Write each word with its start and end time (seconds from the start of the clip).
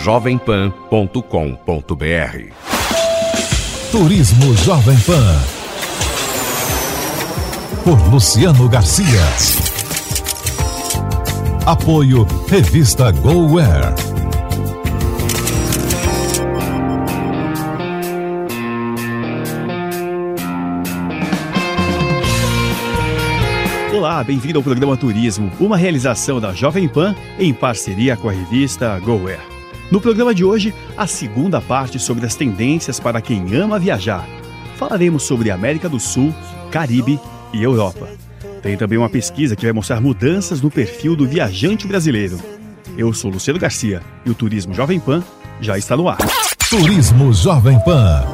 jovempan.com.br 0.00 1.20
Turismo 3.92 4.56
Jovem 4.56 4.96
Pan. 5.00 5.38
Por 7.84 7.98
Luciano 8.08 8.66
Garcia. 8.68 9.20
Apoio 11.66 12.26
Revista 12.48 13.10
GoWare. 13.10 13.94
Olá, 23.94 24.24
bem-vindo 24.24 24.58
ao 24.58 24.62
programa 24.62 24.96
Turismo, 24.96 25.52
uma 25.60 25.76
realização 25.76 26.40
da 26.40 26.54
Jovem 26.54 26.88
Pan 26.88 27.14
em 27.38 27.52
parceria 27.52 28.16
com 28.16 28.30
a 28.30 28.32
revista 28.32 28.98
GoWare. 29.00 29.59
No 29.90 30.00
programa 30.00 30.32
de 30.32 30.44
hoje, 30.44 30.72
a 30.96 31.04
segunda 31.04 31.60
parte 31.60 31.98
sobre 31.98 32.24
as 32.24 32.36
tendências 32.36 33.00
para 33.00 33.20
quem 33.20 33.56
ama 33.56 33.76
viajar. 33.76 34.24
Falaremos 34.76 35.24
sobre 35.24 35.50
América 35.50 35.88
do 35.88 35.98
Sul, 35.98 36.32
Caribe 36.70 37.18
e 37.52 37.60
Europa. 37.60 38.08
Tem 38.62 38.76
também 38.76 38.96
uma 38.96 39.08
pesquisa 39.10 39.56
que 39.56 39.64
vai 39.64 39.72
mostrar 39.72 40.00
mudanças 40.00 40.60
no 40.60 40.70
perfil 40.70 41.16
do 41.16 41.26
viajante 41.26 41.88
brasileiro. 41.88 42.38
Eu 42.96 43.12
sou 43.12 43.32
Luciano 43.32 43.58
Garcia 43.58 44.00
e 44.24 44.30
o 44.30 44.34
Turismo 44.34 44.72
Jovem 44.72 45.00
Pan 45.00 45.24
já 45.60 45.76
está 45.76 45.96
no 45.96 46.08
ar. 46.08 46.18
Turismo 46.68 47.32
Jovem 47.32 47.78
Pan. 47.80 48.24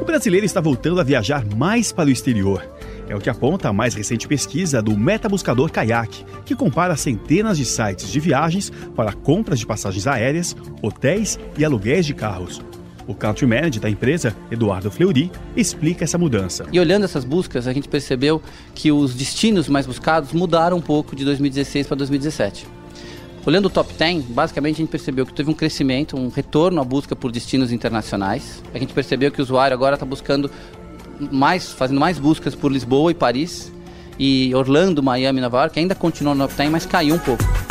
O 0.00 0.04
brasileiro 0.04 0.44
está 0.44 0.60
voltando 0.60 1.00
a 1.00 1.04
viajar 1.04 1.44
mais 1.54 1.92
para 1.92 2.08
o 2.08 2.12
exterior. 2.12 2.74
É 3.14 3.16
o 3.16 3.20
que 3.20 3.30
aponta 3.30 3.68
a 3.68 3.72
mais 3.72 3.94
recente 3.94 4.26
pesquisa 4.26 4.82
do 4.82 4.98
Metabuscador 4.98 5.70
Kayak, 5.70 6.26
que 6.44 6.56
compara 6.56 6.96
centenas 6.96 7.56
de 7.56 7.64
sites 7.64 8.10
de 8.10 8.18
viagens 8.18 8.72
para 8.96 9.12
compras 9.12 9.60
de 9.60 9.66
passagens 9.66 10.08
aéreas, 10.08 10.56
hotéis 10.82 11.38
e 11.56 11.64
aluguéis 11.64 12.06
de 12.06 12.12
carros. 12.12 12.60
O 13.06 13.14
country 13.14 13.46
manager 13.46 13.80
da 13.80 13.88
empresa, 13.88 14.34
Eduardo 14.50 14.90
Fleury, 14.90 15.30
explica 15.54 16.02
essa 16.02 16.18
mudança. 16.18 16.66
E 16.72 16.80
olhando 16.80 17.04
essas 17.04 17.24
buscas, 17.24 17.68
a 17.68 17.72
gente 17.72 17.86
percebeu 17.86 18.42
que 18.74 18.90
os 18.90 19.14
destinos 19.14 19.68
mais 19.68 19.86
buscados 19.86 20.32
mudaram 20.32 20.78
um 20.78 20.82
pouco 20.82 21.14
de 21.14 21.24
2016 21.24 21.86
para 21.86 21.96
2017. 21.98 22.66
Olhando 23.46 23.66
o 23.66 23.70
top 23.70 23.94
10, 23.94 24.24
basicamente 24.24 24.76
a 24.76 24.78
gente 24.78 24.90
percebeu 24.90 25.24
que 25.24 25.32
teve 25.32 25.50
um 25.50 25.54
crescimento, 25.54 26.16
um 26.16 26.30
retorno 26.30 26.80
à 26.80 26.84
busca 26.84 27.14
por 27.14 27.30
destinos 27.30 27.70
internacionais. 27.70 28.60
A 28.74 28.78
gente 28.78 28.92
percebeu 28.92 29.30
que 29.30 29.38
o 29.38 29.44
usuário 29.44 29.72
agora 29.72 29.94
está 29.94 30.04
buscando 30.04 30.50
mais, 31.30 31.72
fazendo 31.72 32.00
mais 32.00 32.18
buscas 32.18 32.54
por 32.54 32.70
Lisboa 32.70 33.10
e 33.10 33.14
Paris. 33.14 33.72
E 34.18 34.54
Orlando, 34.54 35.02
Miami, 35.02 35.40
Nova 35.40 35.62
York 35.62 35.78
ainda 35.78 35.94
continuam 35.94 36.36
no 36.36 36.44
top 36.44 36.56
10, 36.56 36.70
mas 36.70 36.86
caiu 36.86 37.16
um 37.16 37.18
pouco. 37.18 37.63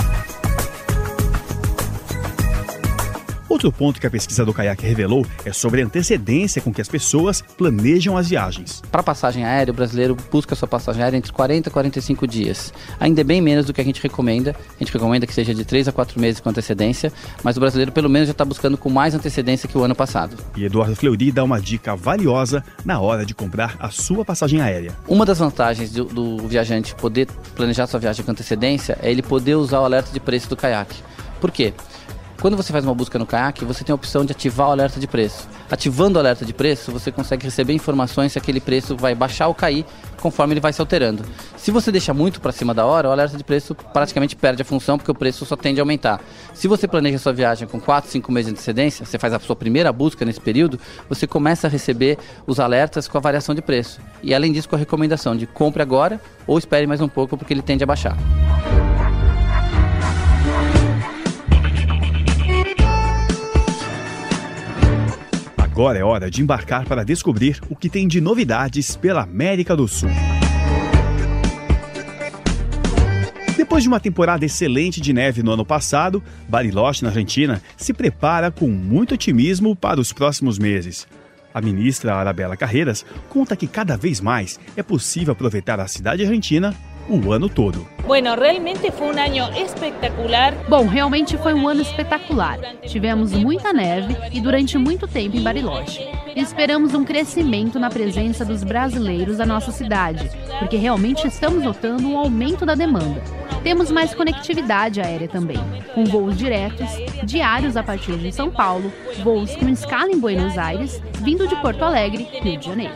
Outro 3.63 3.79
ponto 3.79 4.01
que 4.01 4.05
a 4.05 4.11
pesquisa 4.11 4.43
do 4.43 4.53
Kayak 4.53 4.85
revelou 4.85 5.25
é 5.45 5.53
sobre 5.53 5.81
a 5.81 5.85
antecedência 5.85 6.61
com 6.61 6.73
que 6.73 6.81
as 6.81 6.89
pessoas 6.89 7.41
planejam 7.41 8.17
as 8.17 8.27
viagens. 8.27 8.81
Para 8.91 9.01
passagem 9.01 9.45
aérea, 9.45 9.71
o 9.71 9.73
brasileiro 9.73 10.17
busca 10.29 10.53
sua 10.53 10.67
passagem 10.67 11.01
aérea 11.01 11.15
entre 11.15 11.31
40 11.31 11.69
e 11.69 11.71
45 11.71 12.27
dias. 12.27 12.73
Ainda 12.99 13.21
é 13.21 13.23
bem 13.23 13.41
menos 13.41 13.65
do 13.65 13.73
que 13.73 13.79
a 13.79 13.83
gente 13.85 14.03
recomenda. 14.03 14.53
A 14.75 14.79
gente 14.79 14.91
recomenda 14.91 15.25
que 15.25 15.33
seja 15.33 15.53
de 15.53 15.63
3 15.63 15.87
a 15.87 15.93
4 15.93 16.19
meses 16.19 16.41
com 16.41 16.49
antecedência, 16.49 17.09
mas 17.41 17.55
o 17.55 17.61
brasileiro 17.61 17.93
pelo 17.93 18.09
menos 18.09 18.27
já 18.27 18.33
está 18.33 18.43
buscando 18.43 18.77
com 18.77 18.89
mais 18.89 19.15
antecedência 19.15 19.69
que 19.69 19.77
o 19.77 19.83
ano 19.85 19.95
passado. 19.95 20.35
E 20.57 20.65
Eduardo 20.65 20.97
Fleury 20.97 21.31
dá 21.31 21.45
uma 21.45 21.61
dica 21.61 21.95
valiosa 21.95 22.61
na 22.83 22.99
hora 22.99 23.25
de 23.25 23.33
comprar 23.33 23.77
a 23.79 23.89
sua 23.89 24.25
passagem 24.25 24.59
aérea. 24.59 24.91
Uma 25.07 25.25
das 25.25 25.39
vantagens 25.39 25.89
do, 25.89 26.03
do 26.03 26.47
viajante 26.49 26.93
poder 26.95 27.29
planejar 27.55 27.87
sua 27.87 28.01
viagem 28.01 28.25
com 28.25 28.31
antecedência 28.31 28.97
é 29.01 29.09
ele 29.09 29.21
poder 29.21 29.55
usar 29.55 29.79
o 29.79 29.85
alerta 29.85 30.11
de 30.11 30.19
preço 30.19 30.49
do 30.49 30.57
caiaque. 30.57 31.01
Por 31.39 31.49
quê? 31.49 31.73
Quando 32.43 32.57
você 32.57 32.73
faz 32.73 32.83
uma 32.83 32.93
busca 32.93 33.17
no 33.17 33.25
caiaque, 33.25 33.63
você 33.63 33.85
tem 33.85 33.93
a 33.93 33.95
opção 33.95 34.25
de 34.25 34.33
ativar 34.33 34.67
o 34.67 34.71
alerta 34.73 34.99
de 34.99 35.07
preço. 35.07 35.47
Ativando 35.71 36.17
o 36.17 36.19
alerta 36.19 36.43
de 36.43 36.53
preço, 36.53 36.91
você 36.91 37.09
consegue 37.09 37.45
receber 37.45 37.71
informações 37.71 38.33
se 38.33 38.37
aquele 38.37 38.59
preço 38.59 38.97
vai 38.97 39.15
baixar 39.15 39.47
ou 39.47 39.53
cair 39.53 39.85
conforme 40.19 40.51
ele 40.51 40.59
vai 40.59 40.73
se 40.73 40.81
alterando. 40.81 41.23
Se 41.55 41.71
você 41.71 41.89
deixa 41.89 42.13
muito 42.13 42.41
para 42.41 42.51
cima 42.51 42.73
da 42.73 42.85
hora, 42.85 43.07
o 43.07 43.13
alerta 43.13 43.37
de 43.37 43.45
preço 43.45 43.73
praticamente 43.73 44.35
perde 44.35 44.61
a 44.61 44.65
função 44.65 44.97
porque 44.97 45.09
o 45.09 45.15
preço 45.15 45.45
só 45.45 45.55
tende 45.55 45.79
a 45.79 45.83
aumentar. 45.83 46.19
Se 46.53 46.67
você 46.67 46.85
planeja 46.85 47.17
sua 47.17 47.31
viagem 47.31 47.65
com 47.65 47.79
4, 47.79 48.11
5 48.11 48.29
meses 48.29 48.47
de 48.47 48.55
antecedência, 48.55 49.05
você 49.05 49.17
faz 49.17 49.31
a 49.31 49.39
sua 49.39 49.55
primeira 49.55 49.93
busca 49.93 50.25
nesse 50.25 50.41
período, 50.41 50.77
você 51.07 51.25
começa 51.25 51.67
a 51.67 51.69
receber 51.69 52.17
os 52.45 52.59
alertas 52.59 53.07
com 53.07 53.17
a 53.17 53.21
variação 53.21 53.55
de 53.55 53.61
preço. 53.61 54.01
E 54.21 54.35
além 54.35 54.51
disso, 54.51 54.67
com 54.67 54.75
a 54.75 54.79
recomendação 54.79 55.33
de 55.33 55.47
compre 55.47 55.81
agora 55.81 56.19
ou 56.45 56.57
espere 56.57 56.85
mais 56.87 56.99
um 56.99 57.07
pouco 57.07 57.37
porque 57.37 57.53
ele 57.53 57.61
tende 57.61 57.85
a 57.85 57.87
baixar. 57.87 58.17
Agora 65.73 65.97
é 65.97 66.03
hora 66.03 66.29
de 66.29 66.39
embarcar 66.39 66.85
para 66.85 67.03
descobrir 67.03 67.59
o 67.67 67.75
que 67.75 67.89
tem 67.89 68.07
de 68.07 68.21
novidades 68.21 68.95
pela 68.95 69.23
América 69.23 69.75
do 69.75 69.87
Sul. 69.87 70.11
Depois 73.57 73.81
de 73.81 73.89
uma 73.89 73.99
temporada 73.99 74.45
excelente 74.45 75.01
de 75.01 75.11
neve 75.11 75.41
no 75.41 75.51
ano 75.51 75.65
passado, 75.65 76.23
Bariloche, 76.47 77.01
na 77.01 77.09
Argentina, 77.09 77.59
se 77.75 77.91
prepara 77.91 78.51
com 78.51 78.67
muito 78.67 79.15
otimismo 79.15 79.75
para 79.75 79.99
os 79.99 80.13
próximos 80.13 80.59
meses. 80.59 81.07
A 81.51 81.59
ministra 81.59 82.13
Arabella 82.13 82.55
Carreiras 82.55 83.03
conta 83.27 83.55
que 83.55 83.65
cada 83.65 83.97
vez 83.97 84.21
mais 84.21 84.59
é 84.77 84.83
possível 84.83 85.31
aproveitar 85.31 85.79
a 85.79 85.87
cidade 85.87 86.21
argentina 86.21 86.71
o 87.09 87.31
ano 87.31 87.49
todo. 87.49 87.87
Bueno, 88.05 88.35
realmente 88.35 88.91
foi 88.91 89.07
um 89.07 89.39
ano 89.39 89.57
espetacular. 89.57 90.53
Bom, 90.67 90.87
realmente 90.87 91.37
foi 91.37 91.53
um 91.53 91.67
ano 91.67 91.81
espetacular. 91.81 92.59
Tivemos 92.85 93.31
muita 93.33 93.71
neve 93.71 94.15
e 94.31 94.41
durante 94.41 94.77
muito 94.77 95.07
tempo 95.07 95.37
em 95.37 95.41
Bariloche. 95.41 96.07
Esperamos 96.35 96.93
um 96.93 97.03
crescimento 97.03 97.79
na 97.79 97.89
presença 97.89 98.43
dos 98.43 98.63
brasileiros 98.63 99.37
na 99.37 99.45
nossa 99.45 99.71
cidade, 99.71 100.29
porque 100.59 100.77
realmente 100.77 101.27
estamos 101.27 101.63
notando 101.63 102.07
um 102.07 102.17
aumento 102.17 102.65
da 102.65 102.75
demanda. 102.75 103.21
Temos 103.63 103.89
mais 103.89 104.13
conectividade 104.13 104.99
aérea 104.99 105.27
também, 105.27 105.57
com 105.95 106.03
voos 106.03 106.37
diretos, 106.37 106.89
diários 107.23 107.77
a 107.77 107.81
partir 107.81 108.17
de 108.17 108.31
São 108.31 108.51
Paulo, 108.51 108.91
voos 109.23 109.55
com 109.55 109.69
escala 109.69 110.11
em 110.11 110.19
Buenos 110.19 110.57
Aires, 110.57 111.01
vindo 111.21 111.47
de 111.47 111.55
Porto 111.61 111.83
Alegre, 111.83 112.27
Rio 112.41 112.57
de 112.59 112.65
Janeiro. 112.65 112.93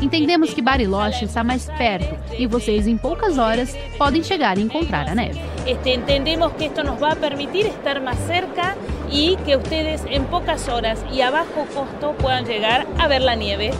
Entendemos 0.00 0.54
que 0.54 0.62
Bariloche 0.62 1.26
está 1.26 1.44
mais 1.44 1.66
perto 1.76 2.16
e 2.36 2.46
vocês, 2.46 2.86
em 2.86 2.96
poucas 2.96 3.36
horas, 3.36 3.76
podem 3.98 4.22
chegar 4.22 4.56
e 4.56 4.62
encontrar 4.62 5.08
a 5.08 5.14
neve. 5.14 5.40
Entendemos 5.66 6.52
que 6.54 6.64
esto 6.64 6.82
nos 6.82 7.00
va 7.00 7.12
a 7.12 7.16
permitir 7.16 7.66
estar 7.66 8.00
más 8.00 8.18
cerca 8.26 8.74
y 9.10 9.36
que 9.44 9.56
ustedes 9.56 10.04
en 10.08 10.24
pocas 10.24 10.68
horas 10.68 11.04
y 11.12 11.20
a 11.20 11.30
bajo 11.30 11.66
costo 11.72 12.14
puedan 12.18 12.46
llegar 12.46 12.86
a 12.98 13.06
ver 13.06 13.20
la 13.20 13.36
nieve. 13.36 13.70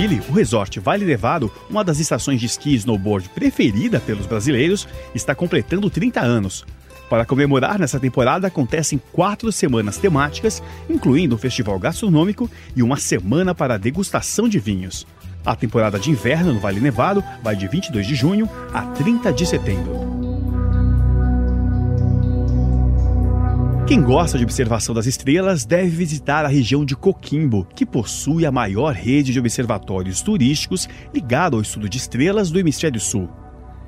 Chile, 0.00 0.22
o 0.30 0.32
resort 0.32 0.80
Vale 0.80 1.04
Nevado, 1.04 1.52
uma 1.68 1.84
das 1.84 1.98
estações 1.98 2.40
de 2.40 2.46
esqui 2.46 2.70
e 2.70 2.74
snowboard 2.76 3.28
preferida 3.34 4.00
pelos 4.00 4.24
brasileiros, 4.24 4.88
está 5.14 5.34
completando 5.34 5.90
30 5.90 6.22
anos. 6.22 6.64
Para 7.10 7.26
comemorar 7.26 7.78
nessa 7.78 8.00
temporada 8.00 8.46
acontecem 8.46 8.98
quatro 9.12 9.52
semanas 9.52 9.98
temáticas, 9.98 10.62
incluindo 10.88 11.34
um 11.34 11.38
festival 11.38 11.78
gastronômico 11.78 12.50
e 12.74 12.82
uma 12.82 12.96
semana 12.96 13.54
para 13.54 13.76
degustação 13.76 14.48
de 14.48 14.58
vinhos. 14.58 15.06
A 15.44 15.54
temporada 15.54 15.98
de 15.98 16.10
inverno 16.10 16.54
no 16.54 16.60
Vale 16.60 16.80
Nevado 16.80 17.22
vai 17.42 17.54
de 17.54 17.68
22 17.68 18.06
de 18.06 18.14
junho 18.14 18.48
a 18.72 18.80
30 18.80 19.30
de 19.34 19.44
setembro. 19.44 20.29
Quem 23.90 24.00
gosta 24.00 24.38
de 24.38 24.44
observação 24.44 24.94
das 24.94 25.06
estrelas 25.06 25.64
deve 25.64 25.88
visitar 25.88 26.44
a 26.44 26.48
região 26.48 26.84
de 26.84 26.94
Coquimbo, 26.94 27.66
que 27.74 27.84
possui 27.84 28.46
a 28.46 28.52
maior 28.52 28.94
rede 28.94 29.32
de 29.32 29.40
observatórios 29.40 30.22
turísticos 30.22 30.88
ligada 31.12 31.56
ao 31.56 31.60
estudo 31.60 31.88
de 31.88 31.98
estrelas 31.98 32.52
do 32.52 32.60
Hemisfério 32.60 33.00
Sul. 33.00 33.28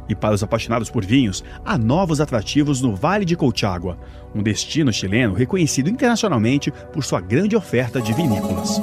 E 0.08 0.14
para 0.16 0.34
os 0.34 0.42
apaixonados 0.42 0.90
por 0.90 1.04
vinhos, 1.04 1.44
há 1.64 1.78
novos 1.78 2.20
atrativos 2.20 2.82
no 2.82 2.96
Vale 2.96 3.24
de 3.24 3.36
Colchagua, 3.36 3.96
um 4.34 4.42
destino 4.42 4.92
chileno 4.92 5.34
reconhecido 5.34 5.88
internacionalmente 5.88 6.72
por 6.92 7.04
sua 7.04 7.20
grande 7.20 7.54
oferta 7.54 8.00
de 8.00 8.12
vinícolas. 8.12 8.80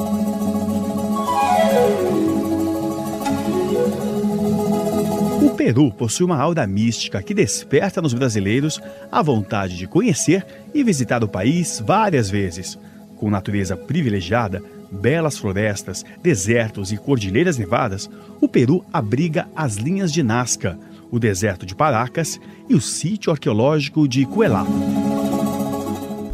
Peru 5.59 5.91
possui 5.91 6.25
uma 6.25 6.37
aura 6.37 6.65
mística 6.65 7.21
que 7.21 7.33
desperta 7.33 8.01
nos 8.01 8.13
brasileiros 8.13 8.81
a 9.11 9.21
vontade 9.21 9.75
de 9.75 9.87
conhecer 9.87 10.45
e 10.73 10.85
visitar 10.85 11.21
o 11.21 11.27
país 11.27 11.83
várias 11.85 12.29
vezes. 12.29 12.79
Com 13.17 13.29
natureza 13.29 13.75
privilegiada, 13.75 14.63
belas 14.89 15.37
florestas, 15.37 16.05
desertos 16.23 16.93
e 16.93 16.97
cordilheiras 16.97 17.57
nevadas, 17.57 18.09
o 18.39 18.47
Peru 18.47 18.85
abriga 18.93 19.49
as 19.53 19.75
linhas 19.75 20.13
de 20.13 20.23
Nazca, 20.23 20.79
o 21.11 21.19
deserto 21.19 21.65
de 21.65 21.75
Paracas 21.75 22.39
e 22.69 22.73
o 22.73 22.79
sítio 22.79 23.29
arqueológico 23.29 24.07
de 24.07 24.25
Cuelá. 24.25 24.65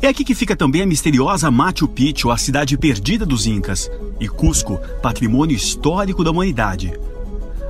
É 0.04 0.08
aqui 0.08 0.24
que 0.24 0.36
fica 0.36 0.56
também 0.56 0.84
a 0.84 0.86
misteriosa 0.86 1.50
Machu 1.50 1.88
Picchu, 1.88 2.30
a 2.30 2.38
cidade 2.38 2.78
perdida 2.78 3.26
dos 3.26 3.48
Incas, 3.48 3.90
e 4.20 4.28
Cusco, 4.28 4.80
patrimônio 5.02 5.56
histórico 5.56 6.24
da 6.24 6.30
humanidade. 6.30 6.94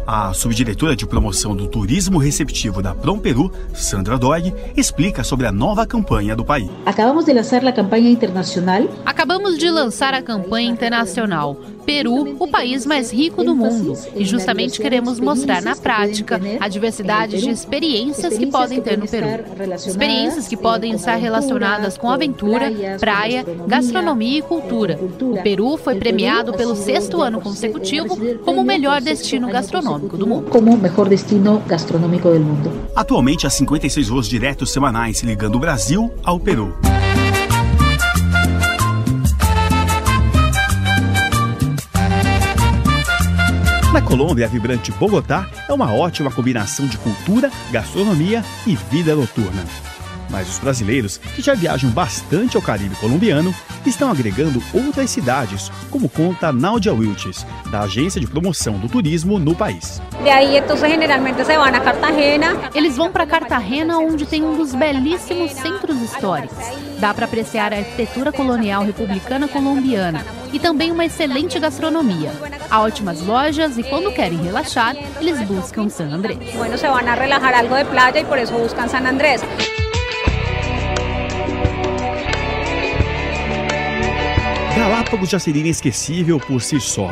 A 0.07 0.31
subdiretora 0.33 0.95
de 0.95 1.03
promoção 1.07 1.55
do 1.55 1.67
turismo 1.67 2.19
receptivo 2.19 2.79
da 2.79 2.93
Prom 2.93 3.17
Peru, 3.17 3.51
Sandra 3.73 4.19
Dog, 4.19 4.53
explica 4.77 5.23
sobre 5.23 5.47
a 5.47 5.51
nova 5.51 5.83
campanha 5.87 6.35
do 6.35 6.45
país. 6.45 6.69
Acabamos 6.85 7.25
de 7.25 7.33
lançar 7.33 7.65
a 7.65 7.71
campanha 7.71 8.11
internacional. 8.11 8.87
Acabamos 9.03 9.57
de 9.57 9.67
lançar 9.67 10.13
a 10.13 10.21
campanha 10.21 10.69
internacional 10.69 11.59
Peru, 11.85 12.35
o 12.39 12.47
país 12.47 12.85
mais 12.85 13.11
rico 13.11 13.43
do 13.43 13.55
mundo, 13.55 13.93
e 14.15 14.25
justamente 14.25 14.81
queremos 14.81 15.19
mostrar 15.19 15.61
na 15.61 15.75
prática 15.75 16.41
a 16.59 16.67
diversidade 16.67 17.39
de 17.39 17.49
experiências 17.49 18.37
que 18.37 18.47
podem 18.47 18.81
ter 18.81 18.97
no 18.97 19.07
Peru. 19.07 19.27
Experiências 19.75 20.47
que 20.47 20.57
podem 20.57 20.93
estar 20.93 21.15
relacionadas 21.15 21.97
com 21.97 22.09
aventura, 22.09 22.71
praia, 22.99 23.45
gastronomia 23.67 24.39
e 24.39 24.41
cultura. 24.41 24.99
O 25.21 25.41
Peru 25.43 25.77
foi 25.77 25.95
premiado 25.95 26.53
pelo 26.53 26.75
sexto 26.75 27.21
ano 27.21 27.39
consecutivo 27.39 28.17
como 28.43 28.61
o 28.61 28.63
melhor 28.63 29.01
destino 29.01 29.47
gastronômico 29.49 30.17
do 30.17 30.25
mundo. 30.25 30.49
Como 30.49 30.73
o 30.73 30.77
melhor 30.77 31.07
destino 31.07 31.61
gastronômico 31.67 32.29
do 32.29 32.39
mundo. 32.39 32.71
Atualmente 32.95 33.45
há 33.45 33.49
56 33.49 34.07
voos 34.07 34.27
diretos 34.27 34.71
semanais 34.71 35.21
ligando 35.21 35.55
o 35.55 35.59
Brasil 35.59 36.11
ao 36.23 36.39
Peru. 36.39 36.73
Na 43.95 44.01
Colômbia, 44.01 44.45
a 44.45 44.49
vibrante 44.49 44.91
Bogotá 44.91 45.49
é 45.69 45.73
uma 45.73 45.93
ótima 45.93 46.29
combinação 46.29 46.85
de 46.85 46.97
cultura, 46.97 47.49
gastronomia 47.71 48.43
e 48.67 48.75
vida 48.75 49.15
noturna. 49.15 49.63
Mas 50.35 50.49
os 50.49 50.59
brasileiros, 50.59 51.17
que 51.17 51.41
já 51.41 51.53
viajam 51.53 51.89
bastante 51.91 52.57
ao 52.57 52.61
Caribe 52.61 52.93
colombiano, 52.97 53.55
estão 53.85 54.11
agregando 54.11 54.61
outras 54.73 55.09
cidades, 55.09 55.71
como 55.89 56.09
conta 56.09 56.51
Náudia 56.51 56.93
Wilches, 56.93 57.47
da 57.71 57.83
Agência 57.83 58.19
de 58.19 58.27
Promoção 58.27 58.77
do 58.77 58.89
Turismo 58.89 59.39
no 59.39 59.55
país. 59.55 60.01
Eles 62.73 62.97
vão 62.97 63.13
para 63.13 63.25
Cartagena, 63.25 63.97
onde 63.97 64.25
tem 64.25 64.43
um 64.43 64.57
dos 64.57 64.75
belíssimos 64.75 65.51
centros 65.51 66.01
históricos. 66.01 66.57
Dá 66.99 67.13
para 67.13 67.27
apreciar 67.27 67.73
a 67.73 67.77
arquitetura 67.77 68.33
colonial 68.33 68.83
republicana 68.83 69.47
colombiana 69.47 70.25
e 70.51 70.59
também 70.59 70.91
uma 70.91 71.05
excelente 71.05 71.57
gastronomia. 71.59 72.33
Há 72.69 72.81
ótimas 72.81 73.21
lojas 73.21 73.77
e 73.77 73.83
quando 73.83 74.11
querem 74.11 74.43
relaxar, 74.43 74.97
eles 75.21 75.41
buscam 75.43 75.87
San 75.87 76.11
Andrés. 76.11 76.39
Bueno, 76.57 76.77
se 76.77 76.89
van 76.89 77.07
a 77.07 77.15
relajar 77.15 77.53
algo 77.53 77.75
de 77.75 77.85
playa 77.85 78.19
y 78.19 78.25
por 78.25 78.37
eso 78.37 78.57
buscan 78.57 78.89
San 78.89 79.07
Andrés. 79.07 79.41
Galápagos 84.85 85.31
já 85.31 85.39
seria 85.39 85.63
inesquecível 85.63 86.39
por 86.39 86.61
si 86.61 86.79
só, 86.79 87.11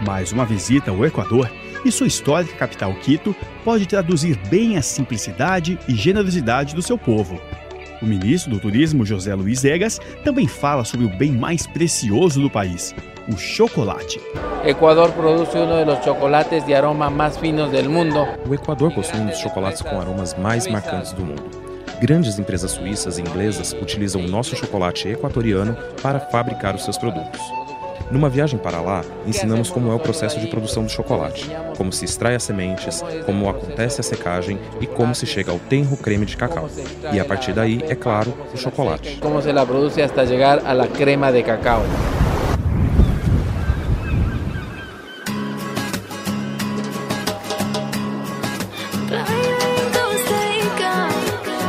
mas 0.00 0.32
uma 0.32 0.46
visita 0.46 0.90
ao 0.90 1.04
Equador 1.04 1.46
e 1.84 1.92
sua 1.92 2.06
histórica 2.06 2.56
capital 2.56 2.94
Quito 2.94 3.36
pode 3.62 3.84
traduzir 3.84 4.34
bem 4.48 4.78
a 4.78 4.82
simplicidade 4.82 5.78
e 5.86 5.94
generosidade 5.94 6.74
do 6.74 6.80
seu 6.80 6.96
povo. 6.96 7.38
O 8.00 8.06
ministro 8.06 8.52
do 8.52 8.58
Turismo, 8.58 9.04
José 9.04 9.34
Luiz 9.34 9.62
Egas, 9.62 10.00
também 10.24 10.48
fala 10.48 10.84
sobre 10.84 11.04
o 11.04 11.10
bem 11.10 11.32
mais 11.32 11.66
precioso 11.66 12.40
do 12.40 12.48
país, 12.48 12.94
o 13.28 13.36
chocolate. 13.36 14.18
Equador 14.64 15.12
produz 15.12 15.54
um 15.54 15.84
dos 15.84 16.02
chocolates 16.02 16.64
de 16.64 16.72
aroma 16.72 17.10
mais 17.10 17.36
finos 17.36 17.70
do 17.70 17.90
mundo. 17.90 18.26
O 18.48 18.54
Equador 18.54 18.90
possui 18.90 19.20
um 19.20 19.26
dos 19.26 19.36
chocolates 19.36 19.82
com 19.82 20.00
aromas 20.00 20.34
mais 20.38 20.66
marcantes 20.66 21.12
do 21.12 21.22
mundo. 21.26 21.71
Grandes 22.02 22.36
empresas 22.36 22.72
suíças 22.72 23.16
e 23.16 23.20
inglesas 23.20 23.72
utilizam 23.80 24.24
o 24.24 24.26
nosso 24.26 24.56
chocolate 24.56 25.06
equatoriano 25.06 25.76
para 26.02 26.18
fabricar 26.18 26.74
os 26.74 26.82
seus 26.82 26.98
produtos. 26.98 27.40
Numa 28.10 28.28
viagem 28.28 28.58
para 28.58 28.80
lá, 28.80 29.04
ensinamos 29.24 29.70
como 29.70 29.88
é 29.92 29.94
o 29.94 30.00
processo 30.00 30.40
de 30.40 30.48
produção 30.48 30.82
do 30.82 30.90
chocolate, 30.90 31.48
como 31.76 31.92
se 31.92 32.04
extrai 32.04 32.34
as 32.34 32.42
sementes, 32.42 33.04
como 33.24 33.48
acontece 33.48 34.00
a 34.00 34.02
secagem 34.02 34.58
e 34.80 34.86
como 34.88 35.14
se 35.14 35.26
chega 35.26 35.52
ao 35.52 35.60
tenro 35.60 35.96
creme 35.96 36.26
de 36.26 36.36
cacau. 36.36 36.68
E 37.12 37.20
a 37.20 37.24
partir 37.24 37.52
daí, 37.52 37.80
é 37.88 37.94
claro, 37.94 38.34
o 38.52 38.56
chocolate. 38.56 39.18
Como 39.20 39.40
se 39.40 39.52
la 39.52 39.64
produce 39.64 40.02
hasta 40.02 40.24
llegar 40.24 40.60
a 40.66 40.74
la 40.74 40.88
crema 40.88 41.30
de 41.30 41.44
cacao. 41.44 41.84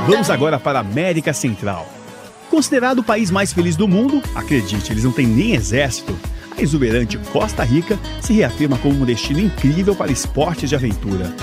Vamos 0.06 0.30
agora 0.30 0.60
para 0.60 0.80
a 0.80 0.82
América 0.82 1.32
Central. 1.32 1.88
Considerado 2.50 3.00
o 3.00 3.04
país 3.04 3.32
mais 3.32 3.54
feliz 3.54 3.78
do 3.78 3.88
mundo, 3.88 4.22
acredite, 4.36 4.92
eles 4.92 5.06
não 5.06 5.14
têm 5.14 5.26
nem 5.26 5.54
exército. 5.54 6.14
A 6.58 6.62
exuberante 6.62 7.18
Costa 7.32 7.64
Rica 7.64 7.98
se 8.20 8.34
reafirma 8.34 8.78
como 8.78 9.02
um 9.02 9.06
destino 9.06 9.40
incrível 9.40 9.96
para 9.96 10.12
esportes 10.12 10.70
de 10.70 10.76
aventura. 10.76 11.34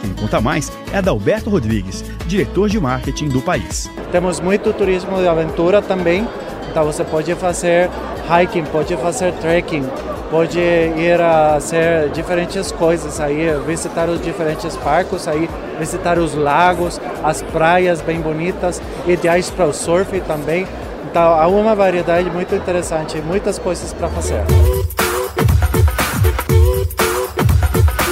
Quem 0.00 0.14
conta 0.14 0.40
mais 0.40 0.72
é 0.92 0.96
Adalberto 0.96 1.50
Rodrigues, 1.50 2.02
diretor 2.26 2.70
de 2.70 2.80
marketing 2.80 3.28
do 3.28 3.42
país. 3.42 3.90
Temos 4.10 4.40
muito 4.40 4.72
turismo 4.72 5.18
de 5.18 5.28
aventura 5.28 5.82
também, 5.82 6.26
então 6.70 6.84
você 6.86 7.04
pode 7.04 7.34
fazer 7.34 7.90
hiking, 8.30 8.64
pode 8.64 8.96
fazer 8.96 9.34
trekking, 9.34 9.84
pode 10.30 10.58
ir 10.58 11.20
a 11.20 11.54
fazer 11.54 12.10
diferentes 12.10 12.72
coisas 12.72 13.20
aí, 13.20 13.46
visitar 13.66 14.08
os 14.08 14.20
diferentes 14.20 14.76
parques 14.76 15.26
aí, 15.28 15.48
visitar 15.78 16.18
os 16.18 16.34
lagos, 16.34 17.00
as 17.22 17.42
praias 17.42 18.00
bem 18.00 18.20
bonitas, 18.20 18.80
ideais 19.06 19.50
para 19.50 19.66
o 19.66 19.72
surf 19.72 20.20
também. 20.22 20.66
Então 21.10 21.22
há 21.22 21.46
uma 21.46 21.74
variedade 21.74 22.30
muito 22.30 22.54
interessante, 22.54 23.18
muitas 23.20 23.58
coisas 23.58 23.92
para 23.92 24.08
fazer. 24.08 24.42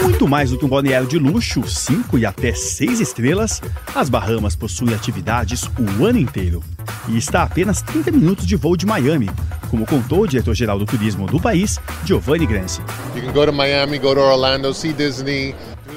Muito 0.02 0.28
mais 0.28 0.50
do 0.50 0.58
que 0.58 0.64
um 0.64 0.68
balneário 0.68 1.06
de 1.06 1.18
luxo, 1.18 1.66
5 1.66 2.18
e 2.18 2.24
até 2.24 2.52
6 2.52 3.00
estrelas, 3.00 3.60
as 3.94 4.08
Bahamas 4.08 4.54
possuem 4.54 4.94
atividades 4.94 5.68
o 5.78 6.04
ano 6.04 6.18
inteiro. 6.18 6.62
E 7.08 7.18
está 7.18 7.40
a 7.40 7.44
apenas 7.44 7.82
30 7.82 8.10
minutos 8.10 8.46
de 8.46 8.56
voo 8.56 8.76
de 8.76 8.86
Miami, 8.86 9.28
como 9.70 9.86
contou 9.86 10.22
o 10.22 10.26
diretor-geral 10.26 10.78
do 10.78 10.86
turismo 10.86 11.26
do 11.26 11.40
país, 11.40 11.80
Giovanni 12.04 12.46
Granci. 12.46 12.82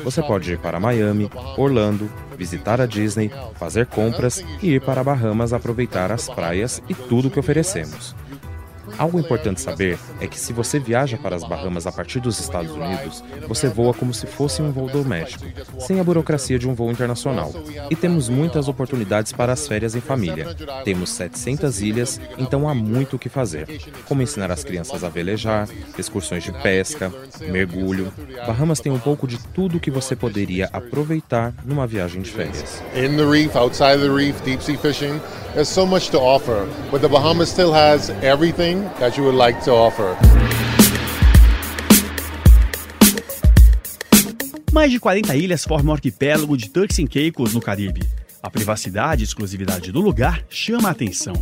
Você 0.04 0.22
pode 0.22 0.54
ir 0.54 0.60
para 0.60 0.80
Miami, 0.80 1.30
Orlando, 1.58 2.10
visitar 2.38 2.80
a 2.80 2.86
Disney, 2.86 3.32
fazer 3.56 3.88
compras 3.88 4.44
e 4.62 4.76
ir 4.76 4.82
para 4.82 5.04
Bahamas 5.04 5.54
aproveitar 5.54 6.12
as 6.12 6.30
praias 6.30 6.82
e 6.88 6.94
tudo 6.94 7.30
que 7.30 7.40
oferecemos. 7.40 8.16
Algo 8.98 9.20
importante 9.20 9.62
saber 9.62 9.98
é 10.20 10.28
que 10.28 10.40
se 10.40 10.54
você 10.54 10.80
viaja 10.80 11.18
para 11.18 11.36
as 11.36 11.44
Bahamas 11.44 11.88
a 11.88 11.92
partir 11.92 12.20
dos 12.20 12.40
Estados 12.40 12.72
Unidos, 12.72 13.24
você 13.48 13.68
voa 13.68 13.94
como 13.94 14.14
se 14.14 14.26
fosse 14.26 14.62
um 14.62 14.72
voo 14.72 14.90
doméstico, 14.90 15.46
sem 15.80 16.00
a 16.00 16.04
burocracia 16.04 16.60
de 16.60 16.68
um 16.68 16.74
voo 16.74 16.92
internacional. 16.92 17.52
E 17.90 17.96
temos 17.96 18.30
muitas 18.30 18.68
oportunidades 18.68 19.32
para 19.32 19.54
as 19.54 19.68
férias 19.68 19.96
em 19.96 20.02
família. 20.02 20.56
Temos 20.84 21.10
700 21.12 21.82
ilhas, 21.82 22.20
então 22.38 22.68
há 22.68 22.74
muito 22.74 23.16
o 23.16 23.20
que 23.20 23.30
fazer, 23.30 23.82
como 24.08 24.22
ensinar 24.22 24.52
as 24.52 24.64
crianças 24.64 25.04
a 25.04 25.10
velejar, 25.10 25.68
excursões 25.98 26.44
de 26.44 26.52
pesca, 26.52 27.12
mergulho. 27.42 28.12
Bahamas 28.46 28.80
tem 28.80 28.92
um 28.92 29.00
pouco 29.00 29.28
de 29.28 29.38
tudo 29.54 29.80
que 29.80 29.92
você 29.92 30.16
poderia 30.16 30.70
aproveitar 30.72 31.54
numa 31.66 31.88
viagem 31.88 32.22
de 32.22 32.32
férias. 32.32 32.82
In 32.96 33.18
the 33.18 33.26
reef, 33.26 33.56
outside 33.56 34.00
the 34.00 34.10
reef, 34.10 34.42
deep 34.44 34.64
sea 34.64 34.78
fishing, 34.78 35.20
there's 35.58 35.68
so 35.68 35.88
much 35.88 36.12
to 36.12 36.20
offer, 36.20 36.70
but 36.92 37.02
the 37.02 37.10
Bahamas 37.10 37.50
still 37.50 37.74
has 37.74 38.12
everything 38.22 38.84
that 39.00 39.18
you 39.18 39.24
would 39.24 39.36
like 39.36 39.60
to 39.64 39.72
offer. 39.72 40.16
Mais 44.72 44.92
de 44.92 45.00
40 45.00 45.36
ilhas 45.36 45.64
formam 45.66 45.94
o 45.94 45.96
arquipélago 45.96 46.56
de 46.56 46.70
Turks 46.70 47.00
and 47.00 47.08
Caicos 47.08 47.56
no 47.56 47.60
Caribe. 47.60 48.04
A 48.44 48.52
privacidade 48.52 49.24
e 49.24 49.26
exclusividade 49.26 49.92
do 49.92 50.00
lugar 50.00 50.44
chama 50.48 50.90
a 50.90 50.92
atenção. 50.92 51.34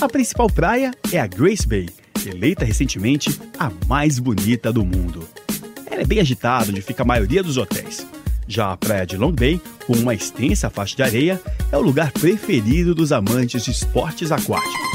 A 0.00 0.08
principal 0.08 0.48
praia 0.48 0.90
é 1.12 1.20
a 1.20 1.26
Grace 1.26 1.68
Bay, 1.68 1.90
eleita 2.24 2.64
recentemente 2.64 3.38
a 3.58 3.70
mais 3.86 4.18
bonita 4.18 4.72
do 4.72 4.82
mundo. 4.82 5.28
Ela 5.90 6.00
é 6.00 6.06
bem 6.06 6.20
agitada, 6.20 6.70
onde 6.70 6.80
fica 6.80 7.02
a 7.02 7.06
maioria 7.06 7.42
dos 7.42 7.58
hotéis. 7.58 8.06
Já 8.50 8.72
a 8.72 8.76
praia 8.76 9.06
de 9.06 9.16
Long 9.16 9.30
Bay, 9.30 9.62
com 9.86 9.92
uma 9.92 10.12
extensa 10.12 10.68
faixa 10.68 10.96
de 10.96 11.02
areia, 11.04 11.40
é 11.70 11.76
o 11.76 11.80
lugar 11.80 12.10
preferido 12.10 12.96
dos 12.96 13.12
amantes 13.12 13.64
de 13.64 13.70
esportes 13.70 14.32
aquáticos. 14.32 14.90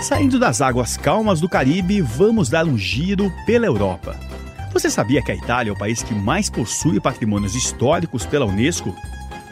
Saindo 0.00 0.38
das 0.38 0.62
águas 0.62 0.96
calmas 0.96 1.38
do 1.38 1.50
Caribe, 1.50 2.00
vamos 2.00 2.48
dar 2.48 2.64
um 2.64 2.78
giro 2.78 3.30
pela 3.44 3.66
Europa. 3.66 4.18
Você 4.72 4.88
sabia 4.88 5.22
que 5.22 5.30
a 5.30 5.36
Itália 5.36 5.70
é 5.70 5.74
o 5.74 5.78
país 5.78 6.02
que 6.02 6.14
mais 6.14 6.48
possui 6.48 6.98
patrimônios 7.00 7.54
históricos 7.54 8.24
pela 8.24 8.46
Unesco? 8.46 8.96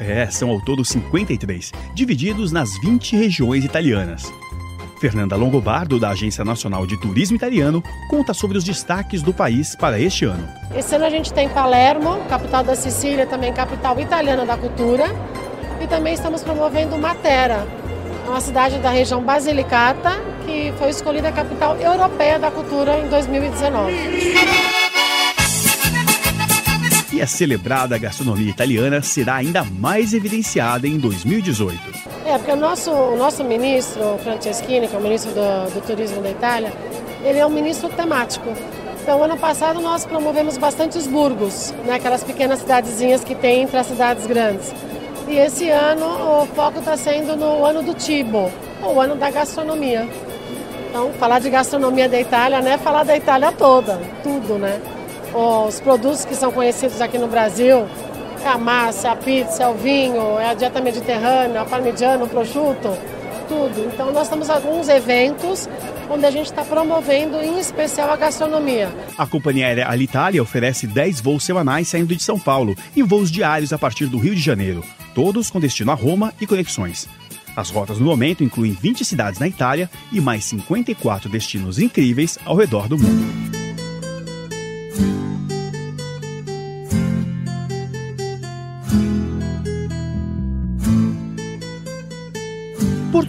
É, 0.01 0.31
são 0.31 0.49
ao 0.49 0.63
todo 0.63 0.83
53, 0.83 1.73
divididos 1.95 2.51
nas 2.51 2.71
20 2.81 3.17
regiões 3.17 3.67
italianas. 3.67 4.33
Fernanda 5.03 5.35
Longobardo, 5.35 5.99
da 5.99 6.11
Agência 6.11 6.45
Nacional 6.45 6.87
de 6.87 6.97
Turismo 6.97 7.35
Italiano, 7.35 7.83
conta 8.09 8.33
sobre 8.33 8.57
os 8.57 8.63
destaques 8.63 9.21
do 9.21 9.35
país 9.35 9.75
para 9.75 9.99
este 9.99 10.25
ano. 10.25 10.49
Esse 10.77 10.95
ano 10.95 11.05
a 11.05 11.11
gente 11.11 11.33
tem 11.33 11.49
Palermo, 11.49 12.19
capital 12.29 12.63
da 12.63 12.77
Sicília, 12.77 13.27
também 13.27 13.53
capital 13.53 13.99
italiana 13.99 14.47
da 14.47 14.57
cultura, 14.57 15.07
e 15.81 15.89
também 15.89 16.15
estamos 16.15 16.45
promovendo 16.45 16.97
Matera, 16.97 17.67
uma 18.29 18.41
cidade 18.41 18.79
da 18.79 18.91
região 18.91 19.21
Basilicata, 19.25 20.23
que 20.47 20.73
foi 20.79 20.91
escolhida 20.91 21.31
a 21.31 21.33
capital 21.33 21.77
europeia 21.79 22.39
da 22.39 22.53
cultura 22.53 23.01
em 23.01 23.09
2019 23.09 24.63
e 27.13 27.21
a 27.21 27.27
celebrada 27.27 27.99
gastronomia 27.99 28.49
italiana 28.49 29.03
será 29.03 29.35
ainda 29.35 29.63
mais 29.63 30.15
evidenciada 30.15 30.89
em 30.89 30.97
2018. 30.97 32.12
É, 32.25 32.39
porque 32.39 32.53
o 32.53 32.57
nosso, 32.57 32.91
o 32.91 33.17
nosso 33.17 33.43
ministro, 33.43 34.19
Franceschini, 34.23 34.87
que 34.87 34.95
é 34.95 34.99
o 34.99 35.03
ministro 35.03 35.33
do, 35.33 35.75
do 35.75 35.87
Turismo 35.87 36.23
da 36.23 36.31
Itália, 36.31 36.73
ele 37.25 37.39
é 37.39 37.47
um 37.47 37.51
ministro 37.51 37.89
temático. 37.89 38.49
Então, 39.03 39.23
ano 39.23 39.37
passado 39.37 39.81
nós 39.81 40.05
promovemos 40.05 40.57
bastante 40.57 40.97
os 40.97 41.07
burgos, 41.07 41.73
né, 41.85 41.95
aquelas 41.95 42.23
pequenas 42.23 42.61
cidadezinhas 42.61 43.25
que 43.25 43.35
tem 43.35 43.63
entre 43.63 43.77
as 43.77 43.87
cidades 43.87 44.27
grandes. 44.27 44.73
E 45.27 45.37
esse 45.37 45.69
ano 45.69 46.43
o 46.43 46.47
foco 46.47 46.79
está 46.79 46.97
sendo 46.97 47.37
no 47.37 47.65
ano 47.65 47.83
do 47.83 47.95
Tibo, 47.95 48.51
o 48.83 49.01
ano 49.01 49.17
da 49.17 49.31
gastronomia. 49.31 50.09
Então, 50.89 51.13
falar 51.15 51.41
de 51.41 51.51
gastronomia 51.51 52.09
da 52.09 52.21
Itália 52.21 52.61
não 52.61 52.71
é 52.71 52.79
falar 52.79 53.03
da 53.03 53.17
Itália 53.17 53.51
toda, 53.51 54.01
tudo, 54.23 54.59
né? 54.59 54.81
os 55.35 55.81
produtos 55.81 56.25
que 56.25 56.35
são 56.35 56.53
conhecidos 56.53 57.01
aqui 57.01 57.19
no 57.19 57.27
Brasil, 57.27 57.87
a 58.49 58.59
massa, 58.59 59.13
a 59.13 59.17
pizza, 59.17 59.69
o 59.69 59.75
vinho, 59.75 60.39
é 60.39 60.51
a 60.51 60.55
dieta 60.55 60.81
mediterrânea, 60.81 61.63
a 61.63 61.65
parmigiano, 61.65 62.25
o 62.25 62.29
prosciutto, 62.29 62.97
tudo. 63.49 63.89
Então 63.93 64.13
nós 64.13 64.29
temos 64.29 64.51
alguns 64.51 64.89
eventos 64.89 65.69
onde 66.11 66.27
a 66.27 66.31
gente 66.31 66.47
está 66.47 66.65
promovendo 66.65 67.37
em 67.39 67.59
especial 67.59 68.11
a 68.11 68.17
gastronomia. 68.17 68.91
A 69.17 69.27
companhia 69.27 69.67
aérea 69.67 69.89
Alitalia 69.89 70.43
oferece 70.43 70.87
10 70.87 71.21
voos 71.21 71.45
semanais 71.45 71.89
saindo 71.89 72.15
de 72.15 72.23
São 72.23 72.39
Paulo 72.39 72.77
e 72.95 73.03
voos 73.03 73.31
diários 73.31 73.73
a 73.73 73.79
partir 73.79 74.07
do 74.07 74.19
Rio 74.19 74.35
de 74.35 74.41
Janeiro, 74.41 74.85
todos 75.15 75.51
com 75.51 75.61
destino 75.61 75.91
a 75.91 75.95
Roma 75.95 76.33
e 76.41 76.47
conexões. 76.47 77.09
As 77.55 77.71
rotas 77.71 77.99
no 77.99 78.07
momento 78.07 78.43
incluem 78.43 78.73
20 78.73 79.05
cidades 79.05 79.39
na 79.39 79.47
Itália 79.47 79.91
e 80.11 80.21
mais 80.21 80.45
54 80.45 81.29
destinos 81.29 81.79
incríveis 81.79 82.39
ao 82.45 82.57
redor 82.57 82.89
do 82.89 82.99
mundo. 82.99 83.53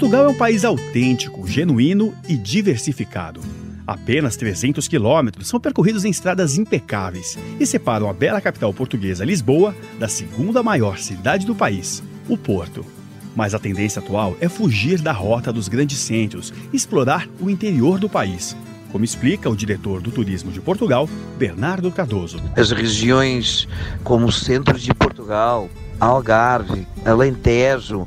Portugal 0.03 0.25
é 0.25 0.27
um 0.27 0.35
país 0.35 0.65
autêntico, 0.65 1.47
genuíno 1.47 2.13
e 2.27 2.35
diversificado. 2.35 3.39
Apenas 3.87 4.35
300 4.35 4.85
quilômetros 4.85 5.47
são 5.47 5.61
percorridos 5.61 6.03
em 6.03 6.09
estradas 6.09 6.57
impecáveis 6.57 7.39
e 7.57 7.65
separam 7.65 8.09
a 8.09 8.13
bela 8.13 8.41
capital 8.41 8.73
portuguesa, 8.73 9.23
Lisboa, 9.23 9.73
da 9.97 10.09
segunda 10.09 10.61
maior 10.61 10.97
cidade 10.97 11.45
do 11.45 11.55
país, 11.55 12.03
o 12.27 12.35
Porto. 12.35 12.85
Mas 13.33 13.53
a 13.53 13.59
tendência 13.59 14.01
atual 14.01 14.35
é 14.41 14.49
fugir 14.49 14.99
da 14.99 15.13
rota 15.13 15.53
dos 15.53 15.69
grandes 15.69 15.99
centros 15.99 16.53
e 16.73 16.75
explorar 16.75 17.25
o 17.39 17.49
interior 17.49 17.97
do 17.97 18.09
país, 18.09 18.57
como 18.91 19.05
explica 19.05 19.49
o 19.49 19.55
diretor 19.55 20.01
do 20.01 20.11
Turismo 20.11 20.51
de 20.51 20.59
Portugal, 20.59 21.07
Bernardo 21.37 21.89
Cardoso. 21.89 22.41
As 22.57 22.71
regiões 22.71 23.69
como 24.03 24.25
o 24.25 24.31
centro 24.33 24.77
de 24.77 24.93
Portugal, 24.93 25.69
Algarve, 25.97 26.85
Alentejo, 27.05 28.05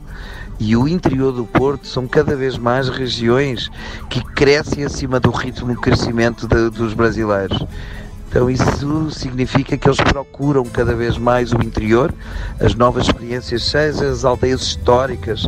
e 0.58 0.76
o 0.76 0.88
interior 0.88 1.32
do 1.32 1.44
Porto 1.44 1.86
são 1.86 2.06
cada 2.06 2.34
vez 2.34 2.56
mais 2.56 2.88
regiões 2.88 3.70
que 4.08 4.22
crescem 4.22 4.84
acima 4.84 5.20
do 5.20 5.30
ritmo 5.30 5.74
de 5.74 5.80
crescimento 5.80 6.46
de, 6.46 6.70
dos 6.70 6.94
brasileiros. 6.94 7.66
Então 8.28 8.50
isso 8.50 9.10
significa 9.12 9.78
que 9.78 9.88
eles 9.88 10.00
procuram 10.00 10.64
cada 10.64 10.94
vez 10.94 11.16
mais 11.16 11.52
o 11.52 11.62
interior, 11.62 12.12
as 12.60 12.74
novas 12.74 13.06
experiências, 13.06 13.62
seja 13.62 14.08
as 14.08 14.24
aldeias 14.24 14.62
históricas 14.62 15.46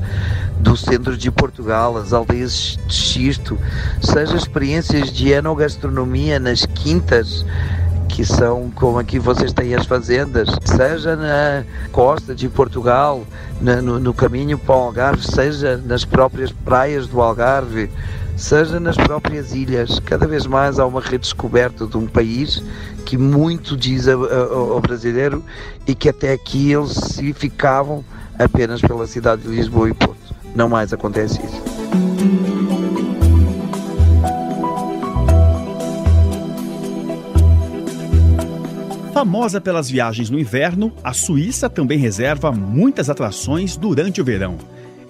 do 0.61 0.77
centro 0.77 1.17
de 1.17 1.31
Portugal, 1.31 1.97
as 1.97 2.13
aldeias 2.13 2.79
de 2.87 2.95
xisto, 2.95 3.59
seja 4.01 4.37
experiências 4.37 5.13
de 5.13 5.31
enogastronomia 5.31 6.39
nas 6.39 6.65
quintas, 6.65 7.45
que 8.09 8.25
são 8.25 8.71
como 8.75 8.99
aqui 8.99 9.19
vocês 9.19 9.53
têm 9.53 9.75
as 9.75 9.87
fazendas, 9.87 10.49
seja 10.65 11.15
na 11.15 11.65
costa 11.93 12.35
de 12.35 12.49
Portugal, 12.49 13.25
na, 13.61 13.83
no, 13.83 14.01
no 14.01 14.15
caminho 14.15 14.59
para 14.59 14.75
o 14.75 14.79
Algarve, 14.79 15.25
seja 15.25 15.77
nas 15.85 16.05
próprias 16.05 16.51
praias 16.51 17.07
do 17.07 17.21
Algarve, 17.21 17.91
seja 18.37 18.81
nas 18.81 18.97
próprias 18.97 19.55
ilhas. 19.55 20.01
Cada 20.01 20.27
vez 20.27 20.47
mais 20.47 20.79
há 20.79 20.87
uma 20.87 21.01
redescoberta 21.01 21.87
de 21.87 21.97
um 21.97 22.07
país 22.07 22.63
que 23.05 23.17
muito 23.17 23.77
diz 23.77 24.09
ao 24.09 24.81
brasileiro 24.81 25.45
e 25.87 25.95
que 25.95 26.09
até 26.09 26.33
aqui 26.33 26.73
eles 26.73 26.93
se 26.93 27.33
ficavam 27.33 28.05
apenas 28.39 28.81
pela 28.81 29.07
cidade 29.07 29.43
de 29.43 29.49
Lisboa 29.49 29.91
e 29.91 29.95
Porto. 29.95 30.35
Não 30.55 30.69
mais 30.69 30.93
acontece 30.93 31.41
isso. 31.45 31.78
Famosa 39.19 39.61
pelas 39.61 39.91
viagens 39.91 40.31
no 40.31 40.39
inverno, 40.39 40.93
a 41.03 41.13
Suíça 41.13 41.69
também 41.69 41.99
reserva 41.99 42.53
muitas 42.53 43.11
atrações 43.11 43.77
durante 43.77 44.21
o 44.21 44.25
verão. 44.25 44.57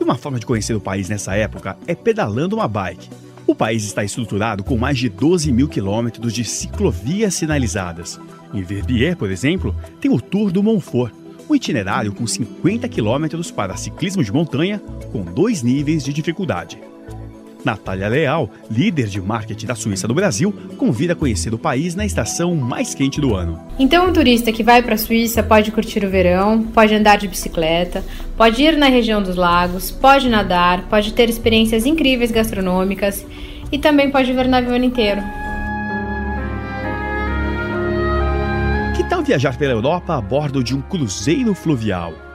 E 0.00 0.02
uma 0.02 0.16
forma 0.16 0.38
de 0.40 0.46
conhecer 0.46 0.72
o 0.72 0.80
país 0.80 1.10
nessa 1.10 1.34
época 1.34 1.76
é 1.86 1.94
pedalando 1.94 2.56
uma 2.56 2.66
bike. 2.66 3.10
O 3.46 3.54
país 3.54 3.84
está 3.84 4.02
estruturado 4.02 4.64
com 4.64 4.78
mais 4.78 4.96
de 4.96 5.10
12 5.10 5.52
mil 5.52 5.68
quilômetros 5.68 6.32
de 6.32 6.42
ciclovias 6.42 7.34
sinalizadas. 7.34 8.18
Em 8.54 8.62
Verbier, 8.62 9.14
por 9.14 9.30
exemplo, 9.30 9.76
tem 10.00 10.10
o 10.10 10.18
Tour 10.18 10.50
do 10.50 10.62
Montfort, 10.62 11.12
um 11.46 11.54
itinerário 11.54 12.10
com 12.10 12.26
50 12.26 12.88
quilômetros 12.88 13.50
para 13.50 13.76
ciclismo 13.76 14.24
de 14.24 14.32
montanha 14.32 14.80
com 15.12 15.20
dois 15.22 15.62
níveis 15.62 16.02
de 16.02 16.14
dificuldade. 16.14 16.78
Natália 17.68 18.08
Leal, 18.08 18.50
líder 18.70 19.08
de 19.08 19.20
marketing 19.20 19.66
da 19.66 19.75
Suíça 19.75 20.08
do 20.08 20.14
Brasil, 20.14 20.54
convida 20.78 21.12
a 21.12 21.16
conhecer 21.16 21.52
o 21.52 21.58
país 21.58 21.94
na 21.94 22.06
estação 22.06 22.54
mais 22.54 22.94
quente 22.94 23.20
do 23.20 23.34
ano. 23.34 23.60
Então, 23.78 24.08
um 24.08 24.12
turista 24.12 24.50
que 24.50 24.62
vai 24.62 24.82
para 24.82 24.94
a 24.94 24.98
Suíça 24.98 25.42
pode 25.42 25.70
curtir 25.70 26.02
o 26.02 26.08
verão, 26.08 26.62
pode 26.62 26.94
andar 26.94 27.18
de 27.18 27.28
bicicleta, 27.28 28.02
pode 28.38 28.62
ir 28.62 28.75
na 28.78 28.87
região 28.87 29.22
dos 29.22 29.37
lagos, 29.37 29.90
pode 29.90 30.30
nadar, 30.30 30.88
pode 30.88 31.12
ter 31.12 31.28
experiências 31.28 31.84
incríveis 31.84 32.30
gastronômicas 32.30 33.26
e 33.70 33.78
também 33.78 34.10
pode 34.10 34.32
ver 34.32 34.46
o 34.46 34.48
navio 34.48 34.75
ano 34.75 34.87
inteiro. 34.87 35.20
Que 38.96 39.04
tal 39.04 39.22
viajar 39.22 39.58
pela 39.58 39.75
Europa 39.75 40.16
a 40.16 40.20
bordo 40.22 40.64
de 40.64 40.75
um 40.75 40.80
cruzeiro 40.80 41.54
fluvial? 41.54 42.27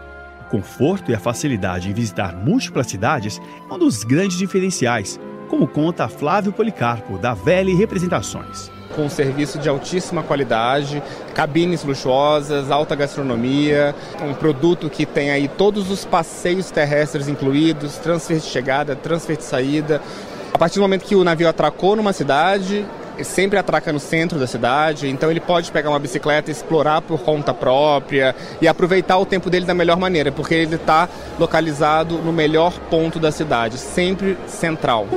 Conforto 0.53 1.09
e 1.09 1.15
a 1.15 1.19
facilidade 1.19 1.89
em 1.89 1.93
visitar 1.93 2.35
múltiplas 2.35 2.85
cidades 2.85 3.41
é 3.67 3.73
um 3.73 3.79
dos 3.79 4.03
grandes 4.03 4.37
diferenciais, 4.37 5.19
como 5.49 5.67
conta 5.67 6.07
Flávio 6.07 6.53
Policarpo, 6.53 7.17
da 7.17 7.33
Vele 7.33 7.73
Representações 7.73 8.71
com 8.95 9.05
um 9.05 9.09
serviço 9.09 9.57
de 9.57 9.67
altíssima 9.67 10.21
qualidade, 10.21 11.01
cabines 11.33 11.83
luxuosas, 11.83 12.69
alta 12.69 12.95
gastronomia, 12.95 13.95
um 14.21 14.35
produto 14.35 14.87
que 14.87 15.03
tem 15.03 15.31
aí 15.31 15.47
todos 15.47 15.89
os 15.89 16.05
passeios 16.05 16.69
terrestres 16.69 17.27
incluídos, 17.27 17.97
transfer 17.97 18.37
de 18.37 18.45
chegada, 18.45 18.95
transfer 18.95 19.35
de 19.35 19.45
saída. 19.45 19.99
A 20.53 20.59
partir 20.59 20.75
do 20.75 20.83
momento 20.83 21.05
que 21.05 21.15
o 21.15 21.23
navio 21.23 21.49
atracou 21.49 21.95
numa 21.95 22.13
cidade, 22.13 22.85
sempre 23.21 23.59
atraca 23.59 23.91
no 23.91 23.99
centro 23.99 24.39
da 24.39 24.47
cidade, 24.47 25.07
então 25.07 25.29
ele 25.29 25.39
pode 25.39 25.71
pegar 25.71 25.89
uma 25.89 25.99
bicicleta, 25.99 26.49
explorar 26.49 27.01
por 27.01 27.19
conta 27.21 27.53
própria 27.53 28.35
e 28.61 28.67
aproveitar 28.67 29.17
o 29.17 29.25
tempo 29.25 29.49
dele 29.49 29.65
da 29.65 29.73
melhor 29.73 29.97
maneira, 29.97 30.31
porque 30.31 30.53
ele 30.53 30.75
está 30.75 31.07
localizado 31.37 32.17
no 32.17 32.33
melhor 32.33 32.73
ponto 32.89 33.19
da 33.19 33.31
cidade, 33.31 33.77
sempre 33.77 34.37
central. 34.47 35.07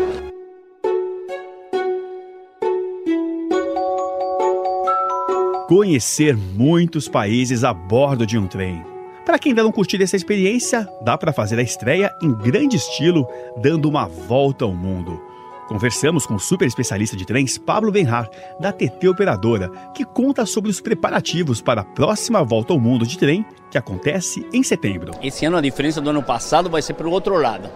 Conhecer 5.68 6.36
muitos 6.36 7.08
países 7.08 7.64
a 7.64 7.72
bordo 7.72 8.24
de 8.24 8.38
um 8.38 8.46
trem. 8.46 8.84
Para 9.24 9.38
quem 9.38 9.50
ainda 9.50 9.64
não 9.64 9.72
curtiu 9.72 10.00
essa 10.00 10.14
experiência, 10.14 10.88
dá 11.02 11.18
para 11.18 11.32
fazer 11.32 11.58
a 11.58 11.62
estreia 11.62 12.12
em 12.22 12.32
grande 12.32 12.76
estilo, 12.76 13.26
dando 13.60 13.88
uma 13.88 14.06
volta 14.06 14.64
ao 14.64 14.72
mundo 14.72 15.25
Conversamos 15.68 16.24
com 16.24 16.34
o 16.34 16.40
super 16.40 16.66
especialista 16.66 17.16
de 17.16 17.26
trens 17.26 17.58
Pablo 17.58 17.90
Benhar, 17.90 18.28
da 18.60 18.72
TT 18.72 19.08
Operadora, 19.08 19.68
que 19.94 20.04
conta 20.04 20.46
sobre 20.46 20.70
os 20.70 20.80
preparativos 20.80 21.60
para 21.60 21.80
a 21.80 21.84
próxima 21.84 22.44
volta 22.44 22.72
ao 22.72 22.78
mundo 22.78 23.06
de 23.06 23.18
trem, 23.18 23.44
que 23.70 23.78
acontece 23.78 24.46
em 24.52 24.62
setembro. 24.62 25.12
Esse 25.22 25.44
ano 25.44 25.56
a 25.56 25.60
diferença 25.60 26.00
do 26.00 26.10
ano 26.10 26.22
passado 26.22 26.70
vai 26.70 26.82
ser 26.82 26.94
para 26.94 27.06
o 27.06 27.10
outro 27.10 27.36
lado. 27.36 27.68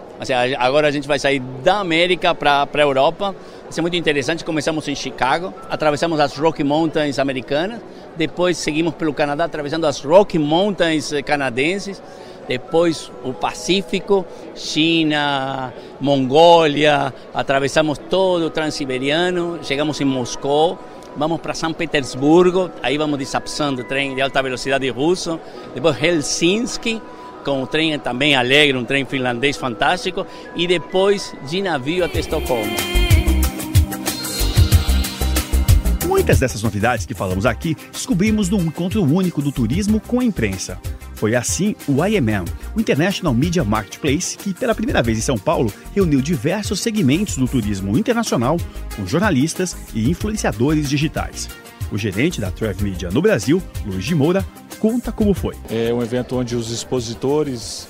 agora 0.57 0.87
a 0.87 0.91
gente 0.91 1.07
vai 1.07 1.19
sair 1.19 1.39
da 1.63 1.79
América 1.79 2.33
para 2.33 2.67
a 2.71 2.79
Europa. 2.79 3.35
Vai 3.63 3.71
ser 3.71 3.81
muito 3.81 3.95
interessante. 3.95 4.43
Começamos 4.43 4.87
em 4.87 4.95
Chicago, 4.95 5.53
atravessamos 5.69 6.19
as 6.19 6.37
Rocky 6.37 6.63
Mountains 6.63 7.19
americanas, 7.19 7.81
depois 8.15 8.57
seguimos 8.57 8.93
pelo 8.95 9.13
Canadá, 9.13 9.45
atravessando 9.45 9.85
as 9.85 10.01
Rocky 10.01 10.39
Mountains 10.39 11.13
eh, 11.13 11.21
canadenses 11.21 12.01
depois 12.47 13.11
o 13.23 13.33
Pacífico, 13.33 14.25
China, 14.55 15.73
Mongólia, 16.01 17.13
atravessamos 17.33 17.97
todo 17.97 18.47
o 18.47 18.49
Transiberiano, 18.49 19.59
chegamos 19.63 20.01
em 20.01 20.05
Moscou, 20.05 20.77
vamos 21.15 21.39
para 21.39 21.53
São 21.53 21.73
Petersburgo, 21.73 22.71
aí 22.81 22.97
vamos 22.97 23.19
de 23.19 23.25
Sapsan, 23.25 23.75
trem 23.75 24.15
de 24.15 24.21
alta 24.21 24.41
velocidade 24.41 24.89
russo, 24.89 25.39
depois 25.73 26.01
Helsinki, 26.01 27.01
com 27.43 27.63
o 27.63 27.67
trem 27.67 27.97
também 27.99 28.35
alegre, 28.35 28.77
um 28.77 28.85
trem 28.85 29.05
finlandês 29.05 29.57
fantástico, 29.57 30.25
e 30.55 30.67
depois 30.67 31.33
de 31.49 31.61
navio 31.61 32.05
até 32.05 32.19
Estocolmo. 32.19 32.75
Muitas 36.07 36.39
dessas 36.39 36.61
novidades 36.61 37.05
que 37.05 37.13
falamos 37.13 37.45
aqui 37.45 37.75
descobrimos 37.91 38.49
no 38.49 38.59
encontro 38.59 39.01
único 39.01 39.41
do 39.41 39.51
turismo 39.51 39.99
com 39.99 40.19
a 40.19 40.23
imprensa. 40.23 40.77
Foi 41.21 41.35
assim 41.35 41.75
o 41.87 42.03
IMM, 42.03 42.45
o 42.75 42.81
International 42.81 43.31
Media 43.31 43.63
Marketplace, 43.63 44.35
que 44.35 44.55
pela 44.55 44.73
primeira 44.73 45.03
vez 45.03 45.19
em 45.19 45.21
São 45.21 45.37
Paulo 45.37 45.71
reuniu 45.93 46.19
diversos 46.19 46.79
segmentos 46.79 47.37
do 47.37 47.47
turismo 47.47 47.95
internacional 47.95 48.57
com 48.95 49.05
jornalistas 49.05 49.77
e 49.93 50.09
influenciadores 50.09 50.89
digitais. 50.89 51.47
O 51.91 51.97
gerente 51.97 52.41
da 52.41 52.49
Travel 52.49 52.81
Media 52.81 53.11
no 53.11 53.21
Brasil, 53.21 53.61
Luiz 53.85 54.03
de 54.03 54.15
Moura, 54.15 54.43
conta 54.79 55.11
como 55.11 55.35
foi. 55.35 55.55
É 55.69 55.93
um 55.93 56.01
evento 56.01 56.35
onde 56.35 56.55
os 56.55 56.71
expositores, 56.71 57.87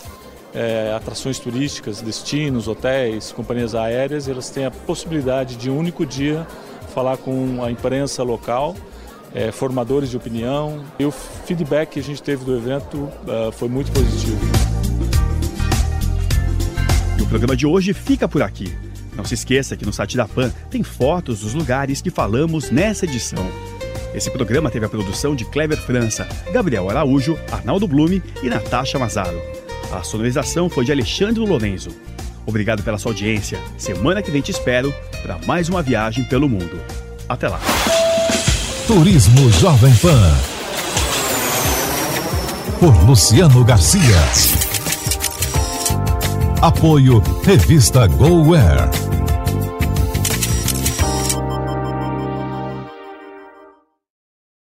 é, 0.54 0.94
atrações 0.94 1.40
turísticas, 1.40 2.02
destinos, 2.02 2.68
hotéis, 2.68 3.32
companhias 3.32 3.74
aéreas, 3.74 4.28
elas 4.28 4.50
têm 4.50 4.66
a 4.66 4.72
possibilidade 4.72 5.56
de 5.56 5.70
um 5.70 5.78
único 5.78 6.06
dia 6.06 6.46
falar 6.94 7.16
com 7.16 7.64
a 7.64 7.72
imprensa 7.72 8.24
local 8.24 8.76
é, 9.34 9.52
formadores 9.52 10.10
de 10.10 10.18
opinião. 10.18 10.84
E 11.00 11.06
o 11.06 11.12
feedback 11.12 11.92
que 11.92 12.00
a 12.00 12.04
gente 12.04 12.22
teve 12.22 12.44
do 12.44 12.56
evento 12.56 12.98
uh, 12.98 13.52
foi 13.52 13.70
muito 13.70 13.92
positivo. 13.92 14.40
E 17.18 17.22
o 17.22 17.28
programa 17.28 17.56
de 17.56 17.66
hoje 17.66 17.94
fica 17.94 18.28
por 18.28 18.42
aqui. 18.42 18.76
Não 19.16 19.26
se 19.26 19.34
esqueça 19.34 19.76
que 19.76 19.86
no 19.86 19.94
site 19.94 20.16
da 20.16 20.28
PAN 20.28 20.52
tem 20.70 20.84
fotos 20.84 21.42
dos 21.42 21.54
lugares 21.54 22.02
que 22.02 22.10
falamos 22.10 22.72
nessa 22.72 23.06
edição. 23.06 23.46
Esse 24.14 24.30
programa 24.30 24.70
teve 24.70 24.86
a 24.86 24.90
produção 24.90 25.36
de 25.36 25.46
Kleber 25.46 25.78
França, 25.78 26.28
Gabriel 26.52 26.90
Araújo, 26.90 27.38
Arnaldo 27.52 27.88
Blume 27.88 28.22
e 28.44 28.50
Natasha 28.50 29.00
Mazaro. 29.00 29.42
A 29.92 30.04
sonorização 30.04 30.70
foi 30.70 30.86
de 30.86 30.92
Alexandre 30.92 31.46
Lorenzo. 31.46 31.90
Obrigado 32.46 32.84
pela 32.84 32.98
sua 32.98 33.12
audiência. 33.12 33.60
Semana 33.78 34.22
que 34.22 34.32
vem 34.32 34.42
te 34.42 34.52
espero 34.52 34.94
para 35.22 35.38
mais 35.46 35.70
uma 35.70 35.82
viagem 35.82 36.24
pelo 36.26 36.50
mundo. 36.50 36.80
Até 37.30 37.48
lá. 37.48 37.60
Turismo 38.88 39.50
Jovem 39.52 39.94
Pan. 39.96 40.34
Por 42.80 42.94
Luciano 43.06 43.64
Garcia. 43.64 44.02
Apoio 46.62 47.22
Revista 47.44 48.08
GoWare. 48.08 49.21